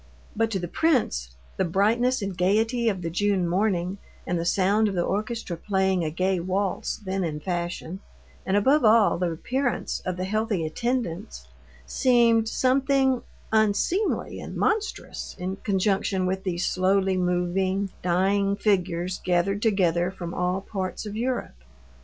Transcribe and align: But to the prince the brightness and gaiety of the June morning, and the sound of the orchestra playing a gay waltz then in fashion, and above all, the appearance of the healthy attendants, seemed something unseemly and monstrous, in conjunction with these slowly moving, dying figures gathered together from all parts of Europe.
But 0.35 0.49
to 0.49 0.57
the 0.57 0.67
prince 0.67 1.35
the 1.57 1.63
brightness 1.63 2.23
and 2.23 2.35
gaiety 2.35 2.89
of 2.89 3.03
the 3.03 3.11
June 3.11 3.47
morning, 3.47 3.99
and 4.25 4.39
the 4.39 4.45
sound 4.45 4.87
of 4.87 4.95
the 4.95 5.03
orchestra 5.03 5.55
playing 5.55 6.03
a 6.03 6.09
gay 6.09 6.39
waltz 6.39 6.97
then 6.97 7.23
in 7.23 7.39
fashion, 7.39 7.99
and 8.43 8.57
above 8.57 8.83
all, 8.83 9.19
the 9.19 9.29
appearance 9.31 10.01
of 10.03 10.17
the 10.17 10.23
healthy 10.23 10.65
attendants, 10.65 11.49
seemed 11.85 12.49
something 12.49 13.21
unseemly 13.51 14.39
and 14.39 14.55
monstrous, 14.57 15.35
in 15.37 15.57
conjunction 15.57 16.25
with 16.25 16.45
these 16.45 16.65
slowly 16.65 17.15
moving, 17.15 17.91
dying 18.01 18.55
figures 18.55 19.21
gathered 19.23 19.61
together 19.61 20.09
from 20.09 20.33
all 20.33 20.61
parts 20.61 21.05
of 21.05 21.15
Europe. 21.15 21.63